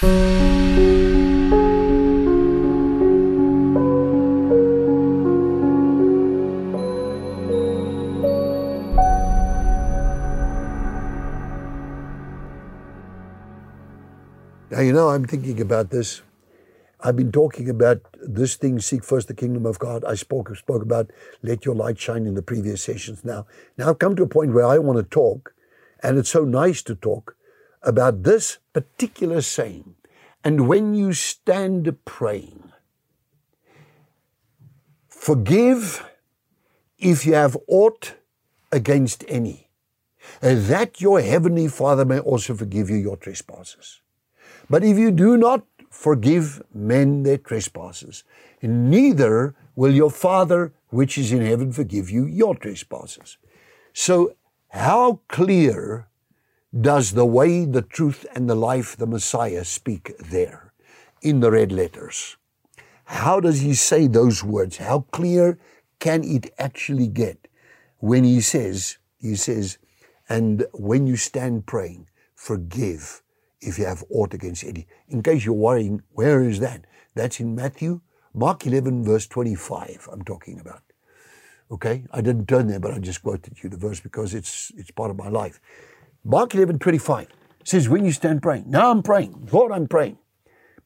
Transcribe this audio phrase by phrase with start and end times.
[0.00, 0.10] Now,
[14.82, 16.22] you know, I'm thinking about this.
[17.00, 20.04] I've been talking about this thing, seek first the kingdom of God.
[20.04, 21.10] I spoke, spoke about
[21.42, 23.24] let your light shine in the previous sessions.
[23.24, 23.46] Now,
[23.76, 25.54] now I've come to a point where I want to talk,
[26.04, 27.34] and it's so nice to talk
[27.82, 29.94] about this particular saying.
[30.44, 32.72] And when you stand praying,
[35.08, 36.04] forgive
[36.98, 38.14] if you have aught
[38.72, 39.68] against any,
[40.40, 44.00] that your heavenly Father may also forgive you your trespasses.
[44.70, 48.24] But if you do not forgive men their trespasses,
[48.62, 53.38] neither will your Father which is in heaven forgive you your trespasses.
[53.92, 54.34] So,
[54.68, 56.07] how clear
[56.78, 60.72] does the way, the truth, and the life, the Messiah speak there
[61.22, 62.36] in the red letters?
[63.04, 64.76] How does he say those words?
[64.76, 65.58] How clear
[65.98, 67.48] can it actually get
[67.98, 69.78] when he says, he says,
[70.28, 73.22] and when you stand praying, forgive
[73.60, 74.86] if you have aught against any.
[75.08, 76.84] In case you're worrying, where is that?
[77.14, 78.00] That's in Matthew,
[78.34, 80.82] Mark 11, verse 25, I'm talking about.
[81.70, 82.04] Okay?
[82.12, 85.10] I didn't turn there, but I just quoted you the verse because it's, it's part
[85.10, 85.60] of my life.
[86.30, 87.28] Mark 11, 25
[87.64, 90.18] says, when you stand praying, now I'm praying, Lord, I'm praying.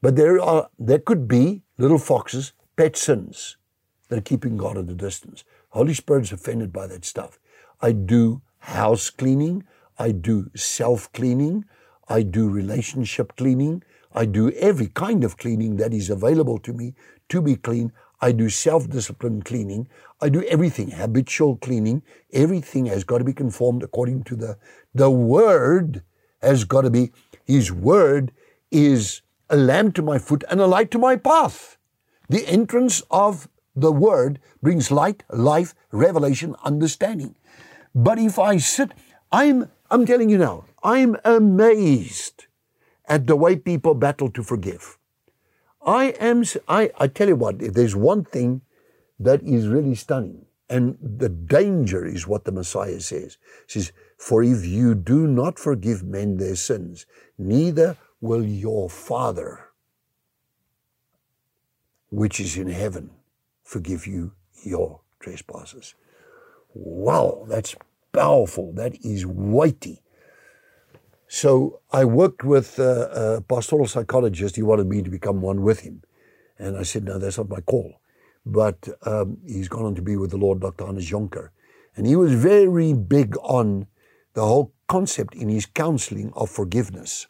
[0.00, 3.56] But there are, there could be little foxes, pet sins
[4.08, 5.42] that are keeping God at a distance.
[5.70, 7.40] Holy Spirit's offended by that stuff.
[7.80, 9.64] I do house cleaning.
[9.98, 11.64] I do self cleaning.
[12.08, 13.82] I do relationship cleaning.
[14.14, 16.94] I do every kind of cleaning that is available to me
[17.30, 17.90] to be clean.
[18.22, 19.88] I do self discipline cleaning.
[20.20, 22.02] I do everything, habitual cleaning.
[22.32, 24.56] Everything has got to be conformed according to the,
[24.94, 26.02] the word
[26.40, 27.10] has got to be,
[27.44, 28.30] his word
[28.70, 31.76] is a lamp to my foot and a light to my path.
[32.28, 37.34] The entrance of the word brings light, life, revelation, understanding.
[37.92, 38.92] But if I sit,
[39.32, 42.46] I'm, I'm telling you now, I'm amazed
[43.06, 44.96] at the way people battle to forgive.
[45.84, 48.62] I am, I, I tell you what, if there's one thing
[49.18, 53.36] that is really stunning, and the danger is what the Messiah says.
[53.66, 57.04] He says, For if you do not forgive men their sins,
[57.36, 59.68] neither will your Father,
[62.10, 63.10] which is in heaven,
[63.64, 64.32] forgive you
[64.62, 65.94] your trespasses.
[66.74, 67.74] Wow, that's
[68.12, 68.72] powerful.
[68.72, 70.00] That is weighty.
[71.34, 74.54] So I worked with a, a pastoral psychologist.
[74.54, 76.02] He wanted me to become one with him.
[76.58, 78.02] And I said, no, that's not my call.
[78.44, 80.84] But um, he's gone on to be with the Lord, Dr.
[80.84, 81.48] Hannes Jonker.
[81.96, 83.86] And he was very big on
[84.34, 87.26] the whole concept in his counseling of forgiveness.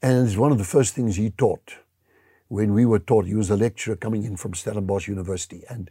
[0.00, 1.74] And it's one of the first things he taught
[2.48, 3.26] when we were taught.
[3.26, 5.62] He was a lecturer coming in from Stellenbosch University.
[5.68, 5.90] And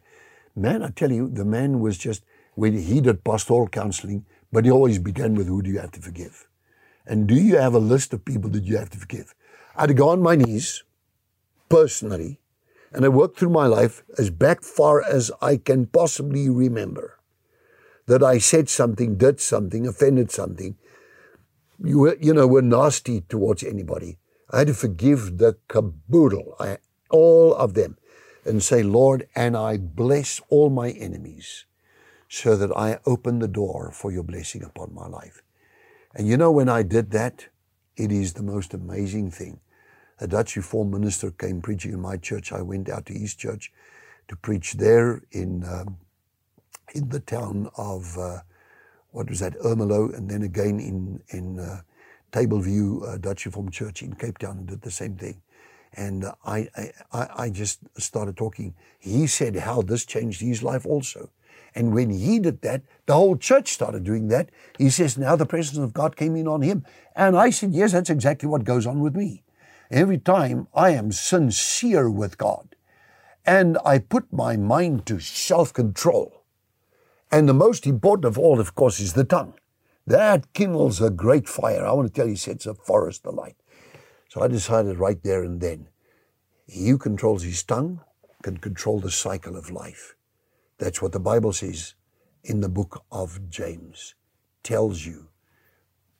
[0.55, 2.23] man, I tell you, the man was just,
[2.55, 4.25] when he did pastoral counseling,
[4.55, 6.47] but he always began with who do you have to forgive?
[7.05, 9.35] And do you have a list of people that you have to forgive?
[9.75, 10.81] I'd go on my knees,
[11.67, 12.39] personally,
[12.93, 17.19] and I worked through my life as back far as I can possibly remember
[18.05, 20.77] that I said something, did something, offended something,
[21.83, 24.19] you were, you know, were nasty towards anybody.
[24.51, 26.77] I had to forgive the caboodle, I,
[27.09, 27.97] all of them,
[28.45, 31.65] and say, Lord, and I bless all my enemies
[32.29, 35.41] so that I open the door for your blessing upon my life.
[36.13, 37.47] And you know, when I did that,
[37.97, 39.59] it is the most amazing thing.
[40.19, 42.51] A Dutch Reformed minister came preaching in my church.
[42.51, 43.71] I went out to East Church
[44.27, 45.97] to preach there in um,
[46.93, 48.39] in the town of uh,
[49.11, 51.81] what was that Ermelo, and then again in in uh,
[52.31, 55.41] Tableview uh, Dutch Reformed Church in Cape Town, and did the same thing.
[55.93, 56.69] And I,
[57.11, 58.73] I I just started talking.
[58.99, 61.29] He said how this changed his life also.
[61.75, 64.49] And when he did that, the whole church started doing that.
[64.77, 66.85] He says, now the presence of God came in on him.
[67.15, 69.43] And I said, yes, that's exactly what goes on with me.
[69.91, 72.75] Every time I am sincere with God
[73.45, 76.43] and I put my mind to self control.
[77.31, 79.53] And the most important of all, of course, is the tongue.
[80.07, 81.85] That kindles a great fire.
[81.85, 83.57] I want to tell you, sets a forest alight.
[84.29, 85.89] So I decided right there and then,
[86.67, 88.01] he who controls his tongue
[88.41, 90.15] can control the cycle of life.
[90.77, 91.95] That's what the Bible says
[92.43, 94.15] in the book of James.
[94.63, 95.27] Tells you,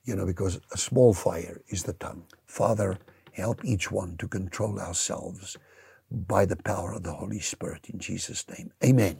[0.04, 2.26] you know, because a small fire is the tongue.
[2.46, 3.00] Father,
[3.34, 5.58] help each one to control ourselves
[6.12, 8.72] by the power of the Holy Spirit in Jesus' name.
[8.84, 9.20] Amen.